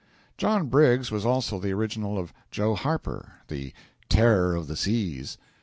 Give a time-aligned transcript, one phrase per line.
[0.35, 3.71] John Briggs was also the original of Joe Harper, the
[4.09, 5.37] "Terror of the Seas."